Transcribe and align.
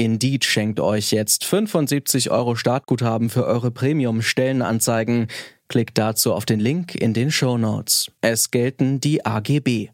Indeed 0.00 0.46
schenkt 0.46 0.80
euch 0.80 1.10
jetzt 1.12 1.44
75 1.44 2.30
Euro 2.30 2.56
Startguthaben 2.56 3.28
für 3.28 3.44
eure 3.44 3.70
Premium-Stellenanzeigen. 3.70 5.26
Klickt 5.68 5.98
dazu 5.98 6.32
auf 6.32 6.46
den 6.46 6.58
Link 6.58 6.94
in 6.94 7.12
den 7.12 7.30
Show 7.30 7.58
Notes. 7.58 8.10
Es 8.22 8.50
gelten 8.50 9.00
die 9.00 9.26
AGB. 9.26 9.90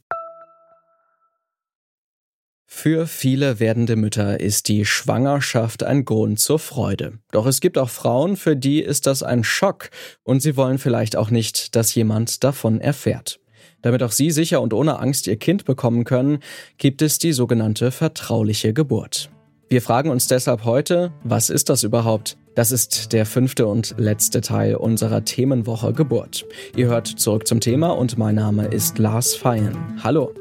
Für 2.66 3.09
viele 3.09 3.59
werdende 3.59 3.97
Mütter 3.97 4.38
ist 4.38 4.69
die 4.69 4.84
Schwangerschaft 4.84 5.83
ein 5.83 6.05
Grund 6.05 6.38
zur 6.38 6.61
Freude. 6.61 7.19
Doch 7.33 7.47
es 7.47 7.61
gibt 7.61 7.77
auch 7.77 7.91
Frauen, 7.91 8.36
für 8.36 8.55
die 8.55 8.83
ist 8.83 9.09
das 9.09 9.25
ein 9.25 9.42
Schock 9.42 9.91
und 10.23 10.38
sie 10.41 10.56
wollen 10.56 10.78
vielleicht 10.78 11.16
auch 11.16 11.30
nicht, 11.30 11.75
dass 11.75 11.92
jemand 11.97 12.45
davon 12.45 12.80
erfährt. 12.80 13.41
Damit 13.83 14.05
auch 14.05 14.12
sie 14.12 14.30
sicher 14.30 14.61
und 14.61 14.73
ohne 14.73 15.00
Angst 15.00 15.27
ihr 15.27 15.36
Kind 15.36 15.64
bekommen 15.64 16.05
können, 16.05 16.38
gibt 16.78 17.02
es 17.02 17.19
die 17.19 17.33
sogenannte 17.33 17.91
vertrauliche 17.91 18.73
Geburt. 18.73 19.30
Wir 19.69 19.83
fragen 19.83 20.11
uns 20.11 20.29
deshalb 20.29 20.65
heute, 20.65 21.11
was 21.25 21.51
ist 21.51 21.69
das 21.69 21.83
überhaupt? 21.83 22.37
Das 22.55 22.70
ist 22.70 23.12
der 23.12 23.27
fünfte 23.27 23.66
und 23.66 23.97
letzte 23.98 24.41
Teil 24.41 24.77
unserer 24.77 25.25
Themenwoche 25.25 25.92
Geburt. 25.92 26.47
Ihr 26.77 26.87
hört 26.87 27.09
zurück 27.09 27.48
zum 27.48 27.59
Thema 27.59 27.91
und 27.91 28.16
mein 28.16 28.37
Name 28.37 28.67
ist 28.67 29.00
Lars 29.00 29.34
Feyen. 29.34 29.77
Hallo. 30.05 30.33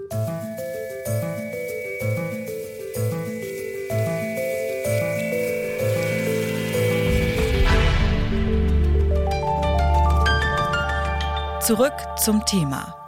Zurück 11.61 11.93
zum 12.23 12.45
Thema. 12.45 13.04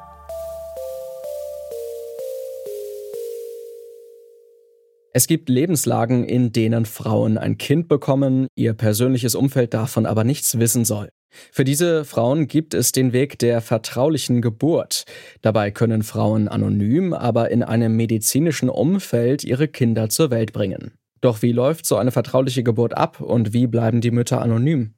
Es 5.18 5.26
gibt 5.26 5.50
Lebenslagen, 5.50 6.26
in 6.26 6.52
denen 6.52 6.86
Frauen 6.86 7.40
ein 7.40 7.58
Kind 7.58 7.88
bekommen, 7.88 8.46
ihr 8.54 8.74
persönliches 8.74 9.34
Umfeld 9.34 9.74
davon 9.74 10.06
aber 10.06 10.24
nichts 10.24 10.60
wissen 10.60 10.86
soll. 10.86 11.10
Für 11.52 11.64
diese 11.64 12.06
Frauen 12.06 12.48
gibt 12.48 12.76
es 12.76 12.92
den 12.92 13.14
Weg 13.14 13.40
der 13.40 13.62
vertraulichen 13.62 14.44
Geburt. 14.44 15.06
Dabei 15.42 15.72
können 15.72 16.04
Frauen 16.04 16.48
anonym, 16.48 17.14
aber 17.14 17.50
in 17.50 17.64
einem 17.64 17.96
medizinischen 17.96 18.70
Umfeld 18.70 19.44
ihre 19.44 19.68
Kinder 19.68 20.10
zur 20.10 20.30
Welt 20.30 20.54
bringen. 20.54 20.92
Doch 21.20 21.42
wie 21.42 21.52
läuft 21.52 21.88
so 21.88 21.96
eine 21.96 22.12
vertrauliche 22.12 22.62
Geburt 22.62 22.96
ab 22.96 23.20
und 23.20 23.54
wie 23.54 23.66
bleiben 23.66 24.02
die 24.02 24.12
Mütter 24.12 24.40
anonym? 24.40 24.94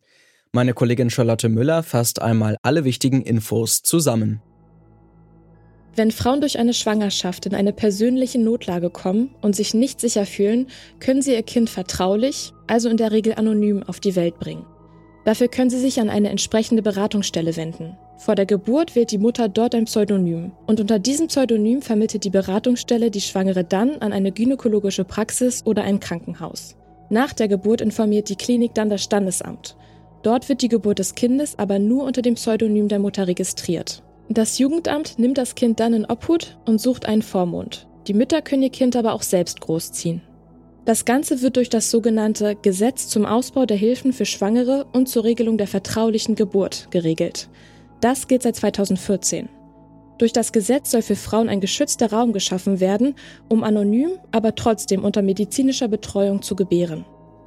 Meine 0.52 0.73
Kollegin 0.73 1.09
Charlotte 1.09 1.48
Müller 1.48 1.81
fasst 1.81 2.22
einmal 2.22 2.58
alle 2.61 2.83
wichtigen 2.83 3.22
Infos 3.22 3.83
zusammen. 3.83 4.42
Wenn 6.00 6.11
Frauen 6.11 6.39
durch 6.39 6.58
eine 6.58 6.73
Schwangerschaft 6.73 7.45
in 7.45 7.53
eine 7.53 7.73
persönliche 7.73 8.39
Notlage 8.39 8.89
kommen 8.89 9.36
und 9.42 9.53
sich 9.53 9.73
nicht 9.73 10.00
sicher 10.00 10.25
fühlen, 10.25 10.67
können 11.02 11.22
sie 11.22 11.33
ihr 11.33 11.44
Kind 11.44 11.69
vertraulich, 11.69 12.53
also 12.67 12.88
in 12.88 12.95
der 12.95 13.11
Regel 13.11 13.33
anonym, 13.33 13.83
auf 13.83 14.00
die 14.00 14.16
Welt 14.16 14.39
bringen. 14.39 14.66
Dafür 15.25 15.50
können 15.50 15.70
sie 15.70 15.77
sich 15.77 16.00
an 16.00 16.09
eine 16.09 16.30
entsprechende 16.30 16.81
Beratungsstelle 16.81 17.58
wenden. 17.58 17.97
Vor 18.16 18.36
der 18.36 18.45
Geburt 18.45 18.95
wählt 18.95 19.11
die 19.11 19.17
Mutter 19.17 19.50
dort 19.50 19.75
ein 19.75 19.83
Pseudonym 19.83 20.53
und 20.67 20.80
unter 20.80 21.00
diesem 21.00 21.27
Pseudonym 21.27 21.81
vermittelt 21.81 22.23
die 22.23 22.30
Beratungsstelle 22.30 23.11
die 23.11 23.20
Schwangere 23.20 23.66
dann 23.66 23.97
an 23.97 24.14
eine 24.14 24.31
gynäkologische 24.31 25.04
Praxis 25.04 25.66
oder 25.66 25.83
ein 25.83 25.99
Krankenhaus. 25.99 26.77
Nach 27.10 27.33
der 27.33 27.49
Geburt 27.49 27.81
informiert 27.81 28.30
die 28.30 28.37
Klinik 28.37 28.73
dann 28.73 28.89
das 28.89 29.04
Standesamt. 29.04 29.76
Dort 30.23 30.48
wird 30.48 30.61
die 30.61 30.70
Geburt 30.70 30.99
des 30.99 31.16
Kindes 31.16 31.60
aber 31.60 31.77
nur 31.77 32.05
unter 32.05 32.21
dem 32.21 32.36
Pseudonym 32.36 32.87
der 32.87 32.99
Mutter 32.99 33.27
registriert. 33.27 34.02
Das 34.32 34.60
Jugendamt 34.60 35.17
nimmt 35.17 35.40
das 35.40 35.56
Kind 35.56 35.80
dann 35.80 35.95
in 35.95 36.06
Obhut 36.06 36.56
und 36.66 36.80
sucht 36.80 37.08
einen 37.08 37.23
Vormund. 37.23 37.88
Die 38.08 38.14
Mütter 38.14 38.44
können 38.44 38.62
ihr 38.62 38.70
Kind 38.70 38.95
aber 38.95 39.14
auch 39.14 39.23
selbst 39.23 39.60
großziehen. 39.60 40.22
Das 40.86 41.04
Ganze 41.04 41.42
wird 41.42 41.56
durch 41.56 41.70
das 41.70 41.90
sogenannte 41.90 42.56
Gesetz 42.56 43.08
zum 43.08 43.26
Ausbau 43.26 43.66
der 43.66 43.78
Hilfen 43.78 44.14
für 44.14 44.26
Schwangere 44.26 44.86
und 44.94 45.10
zur 45.10 45.23
Regelung 45.23 45.58
der 45.58 45.66
vertraulichen 45.66 46.36
Geburt 46.36 46.90
geregelt. 46.92 47.50
Das 48.02 48.28
gilt 48.28 48.44
seit 48.44 48.56
2014. 48.56 49.50
Durch 50.20 50.32
das 50.32 50.52
Gesetz 50.52 50.92
soll 50.92 51.02
für 51.02 51.16
Frauen 51.16 51.50
ein 51.50 51.60
geschützter 51.60 52.11
Raum 52.11 52.32
geschaffen 52.32 52.80
werden, 52.80 53.16
um 53.50 53.64
anonym, 53.64 54.11
aber 54.32 54.54
trotzdem 54.54 55.04
unter 55.04 55.23
medizinischer 55.23 55.88
Betreuung 55.88 56.44
zu 56.44 56.56
gebären. 56.56 57.04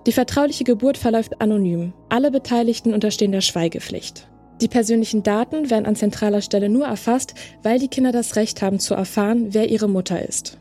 Die 0.06 0.12
vertrauliche 0.12 0.64
Geburt 0.64 0.98
verläuft 0.98 1.40
anonym. 1.40 1.92
Alle 2.08 2.32
Beteiligten 2.32 2.92
unterstehen 2.92 3.30
der 3.30 3.40
Schweigepflicht. 3.40 4.26
Die 4.62 4.68
persönlichen 4.68 5.24
Daten 5.24 5.70
werden 5.70 5.86
an 5.86 5.96
zentraler 5.96 6.40
Stelle 6.40 6.68
nur 6.68 6.86
erfasst, 6.86 7.34
weil 7.64 7.80
die 7.80 7.88
Kinder 7.88 8.12
das 8.12 8.36
Recht 8.36 8.62
haben 8.62 8.78
zu 8.78 8.94
erfahren, 8.94 9.48
wer 9.50 9.68
ihre 9.68 9.88
Mutter 9.88 10.24
ist. 10.26 10.56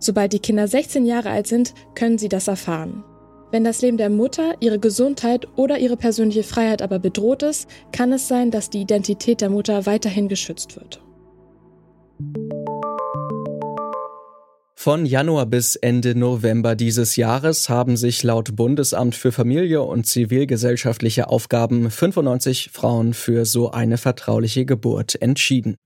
Sobald 0.00 0.32
die 0.32 0.40
Kinder 0.40 0.66
16 0.66 1.06
Jahre 1.06 1.30
alt 1.30 1.46
sind, 1.46 1.72
können 1.94 2.18
sie 2.18 2.28
das 2.28 2.48
erfahren. 2.48 3.04
Wenn 3.52 3.62
das 3.62 3.80
Leben 3.80 3.96
der 3.96 4.10
Mutter, 4.10 4.54
ihre 4.58 4.80
Gesundheit 4.80 5.46
oder 5.56 5.78
ihre 5.78 5.96
persönliche 5.96 6.42
Freiheit 6.42 6.82
aber 6.82 6.98
bedroht 6.98 7.44
ist, 7.44 7.68
kann 7.92 8.12
es 8.12 8.26
sein, 8.26 8.50
dass 8.50 8.70
die 8.70 8.80
Identität 8.80 9.40
der 9.40 9.50
Mutter 9.50 9.86
weiterhin 9.86 10.26
geschützt 10.26 10.74
wird. 10.74 11.00
Von 14.88 15.04
Januar 15.04 15.44
bis 15.44 15.76
Ende 15.76 16.14
November 16.14 16.74
dieses 16.74 17.16
Jahres 17.16 17.68
haben 17.68 17.98
sich 17.98 18.22
laut 18.22 18.56
Bundesamt 18.56 19.14
für 19.14 19.32
Familie 19.32 19.82
und 19.82 20.06
zivilgesellschaftliche 20.06 21.28
Aufgaben 21.28 21.90
95 21.90 22.70
Frauen 22.72 23.12
für 23.12 23.44
so 23.44 23.70
eine 23.70 23.98
vertrauliche 23.98 24.64
Geburt 24.64 25.20
entschieden. 25.20 25.76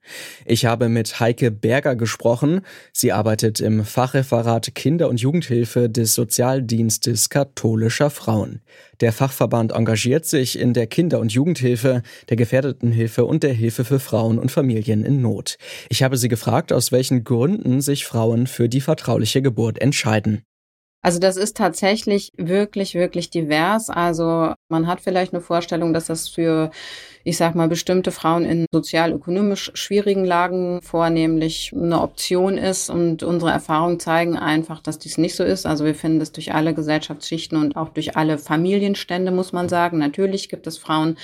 Ich 0.46 0.66
habe 0.66 0.88
mit 0.88 1.18
Heike 1.18 1.50
Berger 1.50 1.96
gesprochen. 1.96 2.60
Sie 2.92 3.10
arbeitet 3.10 3.58
im 3.58 3.84
Fachreferat 3.84 4.76
Kinder- 4.76 5.08
und 5.08 5.20
Jugendhilfe 5.20 5.91
des 5.91 6.14
Sozialdienstes 6.14 7.28
katholischer 7.28 8.08
Frauen. 8.08 8.60
Der 9.00 9.12
Fachverband 9.12 9.72
engagiert 9.72 10.26
sich 10.26 10.56
in 10.56 10.74
der 10.74 10.86
Kinder- 10.86 11.18
und 11.18 11.32
Jugendhilfe, 11.32 12.02
der 12.28 12.36
Gefährdetenhilfe 12.36 13.24
und 13.24 13.42
der 13.42 13.52
Hilfe 13.52 13.84
für 13.84 13.98
Frauen 13.98 14.38
und 14.38 14.52
Familien 14.52 15.04
in 15.04 15.20
Not. 15.20 15.58
Ich 15.88 16.04
habe 16.04 16.16
sie 16.16 16.28
gefragt, 16.28 16.72
aus 16.72 16.92
welchen 16.92 17.24
Gründen 17.24 17.80
sich 17.80 18.06
Frauen 18.06 18.46
für 18.46 18.68
die 18.68 18.80
vertrauliche 18.92 19.41
Geburt 19.41 19.80
entscheiden. 19.80 20.42
Also 21.04 21.19
das 21.19 21.36
ist 21.36 21.56
tatsächlich 21.56 22.30
wirklich, 22.36 22.94
wirklich 22.94 23.28
divers. 23.30 23.91
Also 23.91 24.53
man 24.69 24.86
hat 24.86 25.00
vielleicht 25.00 25.32
eine 25.32 25.42
Vorstellung, 25.42 25.92
dass 25.92 26.06
das 26.06 26.28
für, 26.28 26.70
ich 27.25 27.36
sag 27.36 27.56
mal, 27.56 27.69
bestimmte 27.69 28.12
Frauen 28.12 28.44
in 28.44 28.66
sozial-ökonomisch 28.72 29.72
schwierigen 29.75 30.25
Lagen 30.25 30.80
vornehmlich 30.82 31.72
eine 31.75 32.00
Option 32.03 32.56
ist. 32.56 32.88
Und 32.88 33.25
unsere 33.25 33.50
Erfahrungen 33.50 33.98
zeigen 33.98 34.36
einfach, 34.36 34.80
dass 34.80 35.00
dies 35.00 35.19
nicht 35.19 35.34
so 35.34 35.42
ist. 35.42 35.66
Also 35.66 35.84
wir 35.84 35.97
finden 35.97 36.20
das 36.20 36.30
durch 36.30 36.54
alle 36.54 36.72
Gesellschaftsschichten 36.72 37.59
und 37.59 37.74
auch 37.76 37.88
durch 37.88 38.16
alle 38.16 38.38
Familienstände, 38.38 39.32
muss 39.32 39.53
man 39.53 39.69
sagen. 39.69 39.98
Natürlich 39.98 40.48
gibt 40.50 40.69
es 40.69 40.78
Frauen, 40.78 41.16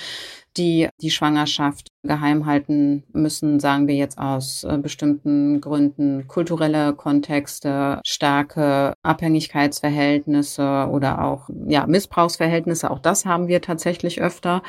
die 0.59 0.89
die 1.01 1.09
Schwangerschaft 1.09 1.87
geheim 2.03 2.45
halten 2.45 3.03
müssen, 3.13 3.59
sagen 3.59 3.87
wir 3.87 3.95
jetzt 3.95 4.17
aus 4.17 4.63
äh, 4.63 4.77
bestimmten 4.77 5.61
Gründen, 5.61 6.27
kulturelle 6.27 6.93
Kontexte, 6.93 8.01
starke 8.05 8.93
Abhängigkeitsverhältnisse 9.01 10.87
oder 10.91 11.23
auch 11.23 11.49
ja, 11.67 11.87
Missbrauchsverhältnisse. 11.87 12.91
Auch 12.91 12.99
das 12.99 13.25
haben 13.25 13.47
wir 13.47 13.61
tatsächlich 13.61 14.21
öfter. 14.21 14.61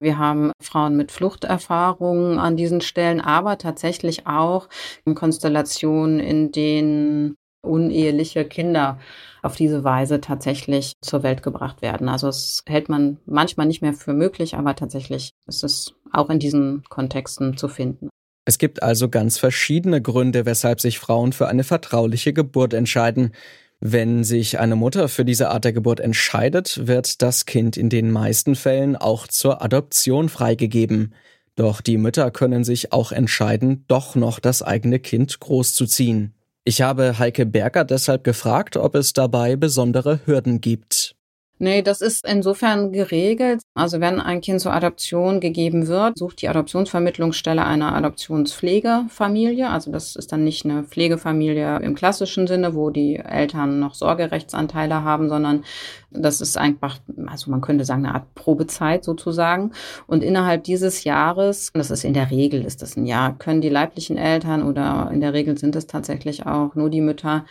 Wir 0.00 0.18
haben 0.18 0.52
Frauen 0.60 0.96
mit 0.96 1.12
Fluchterfahrungen 1.12 2.38
an 2.38 2.56
diesen 2.56 2.80
Stellen, 2.80 3.20
aber 3.20 3.58
tatsächlich 3.58 4.26
auch 4.26 4.68
in 5.06 5.14
Konstellationen, 5.14 6.20
in 6.20 6.52
denen 6.52 7.36
uneheliche 7.64 8.44
Kinder 8.44 8.98
auf 9.42 9.56
diese 9.56 9.84
Weise 9.84 10.20
tatsächlich 10.20 10.94
zur 11.00 11.22
Welt 11.22 11.42
gebracht 11.42 11.82
werden. 11.82 12.08
Also 12.08 12.28
es 12.28 12.62
hält 12.66 12.88
man 12.88 13.18
manchmal 13.26 13.66
nicht 13.66 13.82
mehr 13.82 13.92
für 13.92 14.14
möglich, 14.14 14.56
aber 14.56 14.74
tatsächlich 14.74 15.30
ist 15.46 15.64
es 15.64 15.94
auch 16.12 16.30
in 16.30 16.38
diesen 16.38 16.82
Kontexten 16.88 17.56
zu 17.56 17.68
finden. 17.68 18.08
Es 18.46 18.58
gibt 18.58 18.82
also 18.82 19.08
ganz 19.08 19.38
verschiedene 19.38 20.02
Gründe, 20.02 20.46
weshalb 20.46 20.80
sich 20.80 20.98
Frauen 20.98 21.32
für 21.32 21.48
eine 21.48 21.64
vertrauliche 21.64 22.32
Geburt 22.32 22.74
entscheiden. 22.74 23.32
Wenn 23.80 24.24
sich 24.24 24.58
eine 24.58 24.76
Mutter 24.76 25.08
für 25.08 25.24
diese 25.24 25.50
Art 25.50 25.64
der 25.64 25.72
Geburt 25.72 26.00
entscheidet, 26.00 26.86
wird 26.86 27.22
das 27.22 27.46
Kind 27.46 27.76
in 27.76 27.88
den 27.90 28.10
meisten 28.10 28.54
Fällen 28.54 28.96
auch 28.96 29.26
zur 29.28 29.62
Adoption 29.62 30.28
freigegeben. 30.28 31.14
Doch 31.56 31.80
die 31.80 31.98
Mütter 31.98 32.30
können 32.30 32.64
sich 32.64 32.92
auch 32.92 33.12
entscheiden, 33.12 33.84
doch 33.88 34.14
noch 34.14 34.40
das 34.40 34.62
eigene 34.62 34.98
Kind 34.98 35.38
großzuziehen. 35.40 36.34
Ich 36.66 36.80
habe 36.80 37.18
Heike 37.18 37.44
Berger 37.44 37.84
deshalb 37.84 38.24
gefragt, 38.24 38.78
ob 38.78 38.94
es 38.94 39.12
dabei 39.12 39.54
besondere 39.54 40.20
Hürden 40.24 40.62
gibt. 40.62 41.13
Nee, 41.58 41.82
das 41.82 42.00
ist 42.00 42.26
insofern 42.26 42.90
geregelt. 42.90 43.62
Also 43.74 44.00
wenn 44.00 44.20
ein 44.20 44.40
Kind 44.40 44.60
zur 44.60 44.72
Adoption 44.72 45.38
gegeben 45.38 45.86
wird, 45.86 46.18
sucht 46.18 46.42
die 46.42 46.48
Adoptionsvermittlungsstelle 46.48 47.64
eine 47.64 47.92
Adoptionspflegefamilie. 47.94 49.70
Also 49.70 49.92
das 49.92 50.16
ist 50.16 50.32
dann 50.32 50.42
nicht 50.42 50.64
eine 50.64 50.82
Pflegefamilie 50.82 51.78
im 51.78 51.94
klassischen 51.94 52.48
Sinne, 52.48 52.74
wo 52.74 52.90
die 52.90 53.16
Eltern 53.16 53.78
noch 53.78 53.94
Sorgerechtsanteile 53.94 55.04
haben, 55.04 55.28
sondern 55.28 55.62
das 56.10 56.40
ist 56.40 56.58
einfach, 56.58 56.98
also 57.26 57.52
man 57.52 57.60
könnte 57.60 57.84
sagen, 57.84 58.04
eine 58.04 58.16
Art 58.16 58.34
Probezeit 58.34 59.04
sozusagen. 59.04 59.70
Und 60.08 60.24
innerhalb 60.24 60.64
dieses 60.64 61.04
Jahres, 61.04 61.70
das 61.72 61.92
ist 61.92 62.04
in 62.04 62.14
der 62.14 62.32
Regel, 62.32 62.64
ist 62.64 62.82
das 62.82 62.96
ein 62.96 63.06
Jahr, 63.06 63.38
können 63.38 63.60
die 63.60 63.68
leiblichen 63.68 64.16
Eltern 64.16 64.64
oder 64.64 65.08
in 65.12 65.20
der 65.20 65.32
Regel 65.32 65.56
sind 65.56 65.76
es 65.76 65.86
tatsächlich 65.86 66.46
auch 66.46 66.74
nur 66.74 66.90
die 66.90 67.00
Mütter, 67.00 67.44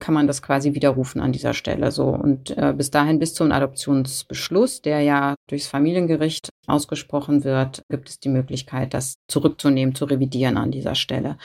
kann 0.00 0.14
man 0.14 0.26
das 0.26 0.42
quasi 0.42 0.74
widerrufen 0.74 1.20
an 1.20 1.32
dieser 1.32 1.54
Stelle 1.54 1.90
so. 1.90 2.08
Und 2.08 2.56
äh, 2.56 2.74
bis 2.76 2.90
dahin, 2.90 3.18
bis 3.18 3.34
zum 3.34 3.52
Adoptionsbeschluss, 3.52 4.82
der 4.82 5.00
ja 5.00 5.34
durchs 5.48 5.66
Familiengericht 5.66 6.50
ausgesprochen 6.66 7.44
wird, 7.44 7.82
gibt 7.88 8.08
es 8.08 8.20
die 8.20 8.28
Möglichkeit, 8.28 8.94
das 8.94 9.16
zurückzunehmen, 9.28 9.94
zu 9.94 10.04
revidieren 10.04 10.56
an 10.56 10.70
dieser 10.70 10.94
Stelle. 10.94 11.38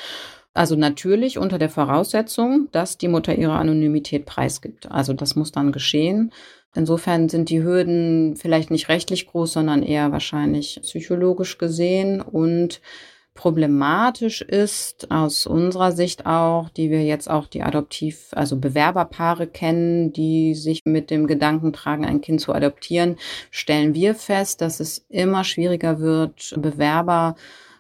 Also 0.54 0.76
natürlich 0.76 1.38
unter 1.38 1.58
der 1.58 1.70
Voraussetzung, 1.70 2.68
dass 2.72 2.98
die 2.98 3.08
Mutter 3.08 3.36
ihre 3.36 3.54
Anonymität 3.54 4.26
preisgibt. 4.26 4.92
Also 4.92 5.14
das 5.14 5.36
muss 5.36 5.52
dann 5.52 5.72
geschehen. 5.72 6.32
Insofern 6.76 7.30
sind 7.30 7.50
die 7.50 7.64
Hürden 7.64 8.36
vielleicht 8.36 8.72
nicht 8.72 8.90
rechtlich 8.90 9.28
groß, 9.28 9.54
sondern 9.54 9.84
eher 9.84 10.12
wahrscheinlich 10.12 10.80
psychologisch 10.82 11.58
gesehen 11.58 12.22
und 12.22 12.82
Problematisch 13.40 14.42
ist 14.42 15.10
aus 15.12 15.48
unserer 15.48 15.94
Sicht 15.94 16.26
auch, 16.26 16.68
die 16.68 16.92
wir 16.92 17.06
jetzt 17.06 17.30
auch 17.30 17.48
die 17.48 17.64
Adoptiv, 17.64 18.28
also 18.32 18.58
Bewerberpaare 18.58 19.48
kennen, 19.48 20.12
die 20.12 20.56
sich 20.56 20.82
mit 20.84 21.10
dem 21.10 21.26
Gedanken 21.26 21.72
tragen, 21.72 22.04
ein 22.04 22.20
Kind 22.20 22.42
zu 22.42 22.54
adoptieren, 22.54 23.16
stellen 23.50 23.94
wir 23.94 24.14
fest, 24.14 24.60
dass 24.60 24.82
es 24.82 25.06
immer 25.08 25.46
schwieriger 25.46 26.02
wird, 26.02 26.54
Bewerber 26.58 27.36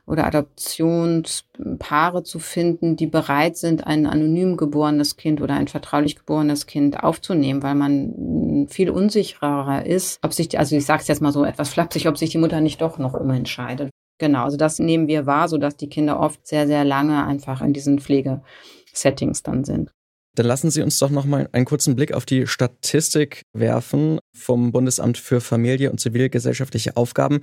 oder 0.06 0.26
Adoptionspaare 0.28 2.24
zu 2.24 2.40
finden, 2.40 2.96
die 2.96 3.08
bereit 3.08 3.58
sind, 3.58 3.86
ein 3.86 4.06
anonym 4.06 4.56
geborenes 4.56 5.18
Kind 5.18 5.42
oder 5.42 5.56
ein 5.56 5.68
vertraulich 5.68 6.16
geborenes 6.16 6.68
Kind 6.68 7.04
aufzunehmen, 7.04 7.64
weil 7.64 7.76
man 7.76 8.66
viel 8.70 8.90
unsicherer 8.90 9.86
ist, 9.86 10.20
ob 10.24 10.32
sich, 10.32 10.58
also 10.58 10.78
ich 10.78 10.86
sage 10.86 11.02
es 11.02 11.10
jetzt 11.10 11.22
mal 11.22 11.34
so 11.34 11.44
etwas 11.44 11.68
flapsig, 11.68 12.08
ob 12.08 12.18
sich 12.18 12.30
die 12.30 12.38
Mutter 12.38 12.62
nicht 12.62 12.80
doch 12.82 12.98
noch 12.98 13.14
umentscheidet. 13.14 13.90
Genau, 14.20 14.44
also 14.44 14.58
das 14.58 14.80
nehmen 14.80 15.08
wir 15.08 15.26
wahr, 15.26 15.48
sodass 15.48 15.78
die 15.78 15.90
Kinder 15.90 16.20
oft 16.20 16.46
sehr, 16.46 16.68
sehr 16.68 16.84
lange 16.84 17.26
einfach 17.26 17.62
in 17.62 17.74
diesen 17.74 18.00
Pflegesettings 18.00 19.44
dann 19.44 19.64
sind. 19.64 19.92
Dann 20.36 20.46
lassen 20.46 20.70
Sie 20.70 20.82
uns 20.82 21.00
doch 21.00 21.10
noch 21.10 21.26
mal 21.26 21.50
einen 21.54 21.66
kurzen 21.66 21.96
Blick 21.96 22.14
auf 22.14 22.26
die 22.26 22.46
Statistik 22.46 23.42
werfen 23.54 24.20
vom 24.34 24.72
Bundesamt 24.72 25.18
für 25.18 25.42
Familie 25.42 25.90
und 25.92 26.00
zivilgesellschaftliche 26.00 26.96
Aufgaben. 26.98 27.40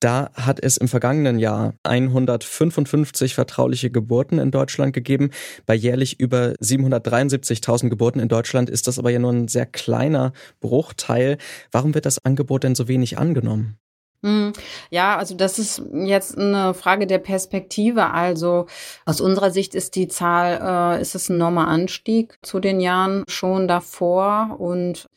Da 0.00 0.30
hat 0.34 0.62
es 0.62 0.76
im 0.76 0.88
vergangenen 0.88 1.38
Jahr 1.38 1.74
155 1.82 3.34
vertrauliche 3.34 3.90
Geburten 3.90 4.38
in 4.38 4.50
Deutschland 4.50 4.92
gegeben. 4.92 5.30
Bei 5.64 5.74
jährlich 5.74 6.20
über 6.20 6.52
773.000 6.60 7.88
Geburten 7.88 8.20
in 8.20 8.28
Deutschland 8.28 8.68
ist 8.68 8.86
das 8.86 8.98
aber 8.98 9.10
ja 9.10 9.18
nur 9.18 9.32
ein 9.32 9.48
sehr 9.48 9.64
kleiner 9.64 10.32
Bruchteil. 10.60 11.38
Warum 11.72 11.94
wird 11.94 12.04
das 12.04 12.22
Angebot 12.24 12.64
denn 12.64 12.74
so 12.74 12.86
wenig 12.86 13.16
angenommen? 13.16 13.78
Hm. 14.24 14.54
Ja, 14.88 15.18
also 15.18 15.34
das 15.34 15.58
ist 15.58 15.82
jetzt 15.92 16.38
eine 16.38 16.72
Frage 16.72 17.06
der 17.06 17.18
Perspektive. 17.18 18.10
Also 18.10 18.64
aus 19.04 19.20
unserer 19.20 19.50
Sicht 19.50 19.74
ist 19.74 19.96
die 19.96 20.08
Zahl, 20.08 20.96
äh, 20.96 21.02
ist 21.02 21.14
es 21.14 21.28
ein 21.28 21.34
enormer 21.34 21.68
Anstieg 21.68 22.38
zu 22.40 22.58
den 22.58 22.80
Jahren 22.80 23.24
schon 23.28 23.68
davor 23.68 24.56
und 24.58 25.10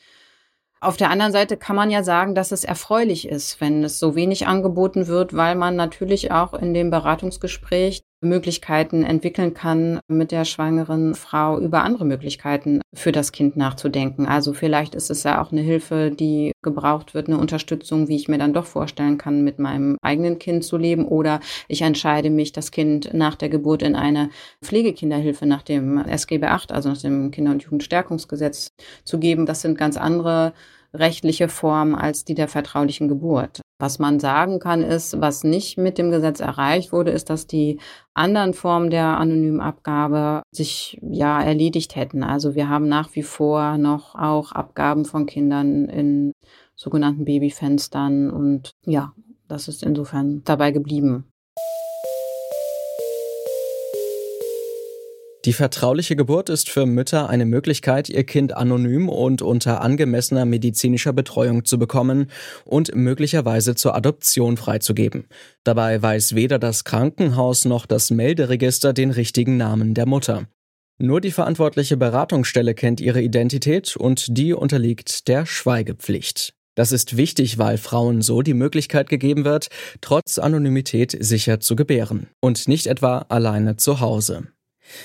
auf 0.80 0.98
der 0.98 1.10
anderen 1.10 1.32
Seite 1.32 1.58
kann 1.58 1.76
man 1.76 1.90
ja 1.90 2.04
sagen, 2.04 2.36
dass 2.36 2.52
es 2.52 2.64
erfreulich 2.64 3.28
ist, 3.28 3.60
wenn 3.62 3.84
es 3.84 3.98
so 3.98 4.16
wenig 4.16 4.46
angeboten 4.46 5.08
wird, 5.08 5.36
weil 5.36 5.56
man 5.56 5.76
natürlich 5.76 6.32
auch 6.32 6.54
in 6.54 6.74
dem 6.74 6.92
Beratungsgespräch 6.92 8.04
Möglichkeiten 8.22 9.04
entwickeln 9.04 9.54
kann, 9.54 10.00
mit 10.08 10.32
der 10.32 10.46
schwangeren 10.46 11.14
Frau 11.14 11.60
über 11.60 11.84
andere 11.84 12.06
Möglichkeiten 12.06 12.82
für 12.94 13.12
das 13.12 13.32
Kind 13.32 13.58
nachzudenken. 13.58 14.26
Also 14.26 14.54
vielleicht 14.54 14.96
ist 14.96 15.12
es 15.12 15.24
ja 15.24 15.42
auch 15.42 15.52
eine 15.52 15.62
Hilfe, 15.62 16.12
die 16.12 16.52
gebraucht 16.64 17.14
wird, 17.14 17.28
eine 17.28 17.38
Unterstützung, 17.38 18.08
wie 18.08 18.16
ich 18.16 18.28
mir 18.28 18.38
dann 18.38 18.54
doch 18.54 18.66
vorstellen 18.66 19.18
kann, 19.18 19.44
mit 19.44 19.60
meinem 19.60 19.98
eigenen 20.02 20.40
Kind 20.40 20.64
zu 20.64 20.78
leben. 20.78 21.06
Oder 21.06 21.40
ich 21.68 21.82
entscheide 21.82 22.30
mich, 22.30 22.52
das 22.52 22.72
Kind 22.72 23.14
nach 23.14 23.36
der 23.36 23.50
Geburt 23.50 23.84
in 23.84 23.96
eine 23.96 24.30
Pflegekinderhilfe 24.64 25.46
nach 25.46 25.62
dem 25.62 25.98
SGB 26.00 26.48
VIII, 26.48 26.70
also 26.70 26.90
nach 26.90 27.02
dem 27.02 27.32
Kinder- 27.32 27.52
und 27.52 27.64
Jugendstärkungsgesetz 27.64 28.70
zu 29.04 29.20
geben. 29.20 29.46
Das 29.46 29.62
sind 29.62 29.78
ganz 29.78 29.98
andere 29.98 30.54
rechtliche 31.00 31.50
Form 31.50 31.96
als 31.96 32.26
die 32.26 32.36
der 32.36 32.48
vertraulichen 32.48 33.08
Geburt. 33.08 33.62
Was 33.80 34.00
man 34.00 34.20
sagen 34.20 34.60
kann, 34.60 34.82
ist, 34.82 35.22
was 35.22 35.44
nicht 35.44 35.78
mit 35.78 36.00
dem 36.00 36.10
Gesetz 36.10 36.40
erreicht 36.40 36.92
wurde, 36.92 37.12
ist, 37.12 37.30
dass 37.30 37.46
die 37.46 37.80
anderen 38.16 38.54
Formen 38.54 38.90
der 38.90 39.20
anonymen 39.20 39.62
Abgabe 39.62 40.42
sich 40.52 41.00
ja 41.02 41.40
erledigt 41.42 41.96
hätten. 41.96 42.24
Also 42.24 42.56
wir 42.56 42.70
haben 42.70 42.88
nach 42.88 43.14
wie 43.14 43.24
vor 43.24 43.78
noch 43.78 44.16
auch 44.16 44.52
Abgaben 44.52 45.06
von 45.06 45.28
Kindern 45.28 45.86
in 45.86 46.34
sogenannten 46.76 47.26
Babyfenstern 47.26 48.32
und 48.32 48.72
ja, 48.86 49.14
das 49.48 49.68
ist 49.68 49.84
insofern 49.84 50.42
dabei 50.44 50.72
geblieben. 50.72 51.26
Die 55.48 55.54
vertrauliche 55.54 56.18
Geburt 56.18 56.50
ist 56.50 56.70
für 56.70 56.86
Mütter 56.86 57.30
eine 57.30 57.46
Möglichkeit, 57.46 58.10
ihr 58.10 58.26
Kind 58.26 58.58
anonym 58.58 59.08
und 59.08 59.42
unter 59.42 59.80
angemessener 59.80 60.44
medizinischer 60.44 61.14
Betreuung 61.14 61.64
zu 61.64 61.80
bekommen 61.80 62.30
und 62.66 62.94
möglicherweise 62.94 63.74
zur 63.74 63.96
Adoption 63.96 64.58
freizugeben. 64.58 65.30
Dabei 65.64 66.02
weiß 66.02 66.36
weder 66.36 66.60
das 66.60 66.84
Krankenhaus 66.84 67.64
noch 67.64 67.86
das 67.86 68.12
Melderegister 68.12 68.92
den 68.92 69.10
richtigen 69.10 69.56
Namen 69.56 69.94
der 69.94 70.06
Mutter. 70.06 70.50
Nur 70.98 71.22
die 71.22 71.32
verantwortliche 71.32 71.96
Beratungsstelle 71.96 72.74
kennt 72.74 73.00
ihre 73.00 73.22
Identität 73.22 73.96
und 73.96 74.38
die 74.38 74.54
unterliegt 74.54 75.30
der 75.30 75.46
Schweigepflicht. 75.46 76.56
Das 76.76 76.92
ist 76.92 77.16
wichtig, 77.16 77.58
weil 77.58 77.78
Frauen 77.78 78.22
so 78.22 78.42
die 78.42 78.54
Möglichkeit 78.54 79.08
gegeben 79.08 79.46
wird, 79.46 79.70
trotz 80.02 80.40
Anonymität 80.40 81.16
sicher 81.18 81.62
zu 81.62 81.78
gebären 81.78 82.28
und 82.42 82.68
nicht 82.68 82.88
etwa 82.88 83.20
alleine 83.30 83.78
zu 83.78 84.02
Hause. 84.02 84.50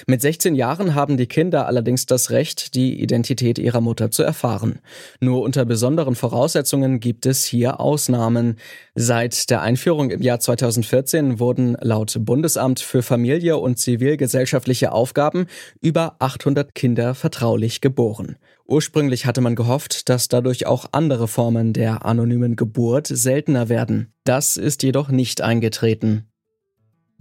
Mit 0.06 0.23
16 0.23 0.55
Jahren 0.55 0.94
haben 0.94 1.17
die 1.17 1.26
Kinder 1.26 1.67
allerdings 1.67 2.06
das 2.06 2.31
Recht, 2.31 2.75
die 2.75 3.00
Identität 3.00 3.58
ihrer 3.58 3.81
Mutter 3.81 4.11
zu 4.11 4.23
erfahren. 4.23 4.81
Nur 5.20 5.43
unter 5.43 5.64
besonderen 5.64 6.14
Voraussetzungen 6.14 7.00
gibt 7.00 7.26
es 7.26 7.44
hier 7.44 7.81
Ausnahmen. 7.81 8.56
Seit 8.94 9.50
der 9.50 9.62
Einführung 9.62 10.11
im 10.11 10.23
Jahr 10.23 10.40
2014 10.40 11.38
wurden 11.38 11.76
laut 11.80 12.16
Bundesamt 12.21 12.80
für 12.80 13.02
Familie 13.02 13.57
und 13.59 13.78
zivilgesellschaftliche 13.78 14.92
Aufgaben 14.92 15.47
über 15.80 16.16
800 16.18 16.75
Kinder 16.75 17.14
vertraulich 17.14 17.80
geboren. 17.80 18.37
Ursprünglich 18.66 19.26
hatte 19.26 19.40
man 19.40 19.54
gehofft, 19.54 20.09
dass 20.09 20.28
dadurch 20.28 20.66
auch 20.66 20.87
andere 20.92 21.28
Formen 21.28 21.73
der 21.73 22.07
anonymen 22.07 22.57
Geburt 22.57 23.07
seltener 23.07 23.68
werden. 23.68 24.12
Das 24.25 24.57
ist 24.57 24.83
jedoch 24.83 25.09
nicht 25.11 25.42
eingetreten. 25.42 26.32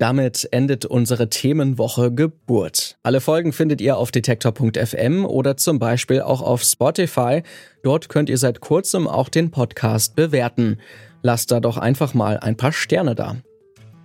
Damit 0.01 0.47
endet 0.51 0.83
unsere 0.87 1.29
Themenwoche 1.29 2.11
Geburt. 2.11 2.97
Alle 3.03 3.21
Folgen 3.21 3.53
findet 3.53 3.81
ihr 3.81 3.97
auf 3.97 4.09
detektor.fm 4.09 5.27
oder 5.27 5.57
zum 5.57 5.77
Beispiel 5.77 6.21
auch 6.21 6.41
auf 6.41 6.63
Spotify. 6.63 7.43
Dort 7.83 8.09
könnt 8.09 8.27
ihr 8.27 8.39
seit 8.39 8.61
kurzem 8.61 9.07
auch 9.07 9.29
den 9.29 9.51
Podcast 9.51 10.15
bewerten. 10.15 10.79
Lasst 11.21 11.51
da 11.51 11.59
doch 11.59 11.77
einfach 11.77 12.15
mal 12.15 12.39
ein 12.39 12.57
paar 12.57 12.71
Sterne 12.71 13.13
da. 13.13 13.35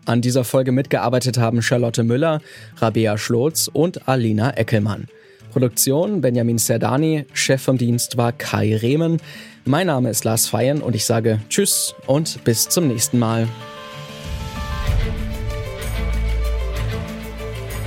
An 0.04 0.20
dieser 0.20 0.44
Folge 0.44 0.70
mitgearbeitet 0.70 1.38
haben 1.38 1.62
Charlotte 1.62 2.04
Müller, 2.04 2.42
Rabea 2.76 3.16
Schlotz 3.16 3.70
und 3.72 4.06
Alina 4.06 4.50
Eckelmann. 4.50 5.08
Produktion 5.50 6.20
Benjamin 6.20 6.58
Serdani, 6.58 7.24
Chef 7.32 7.62
vom 7.62 7.78
Dienst 7.78 8.18
war 8.18 8.32
Kai 8.32 8.76
Rehmen. 8.76 9.16
Mein 9.64 9.86
Name 9.86 10.10
ist 10.10 10.24
Lars 10.24 10.46
Feyen 10.46 10.82
und 10.82 10.94
ich 10.94 11.06
sage 11.06 11.40
Tschüss 11.48 11.94
und 12.06 12.44
bis 12.44 12.68
zum 12.68 12.86
nächsten 12.86 13.18
Mal. 13.18 13.48